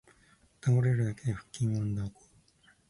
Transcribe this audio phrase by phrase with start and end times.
[0.61, 2.71] 倒れるだけで腹筋ワンダーコア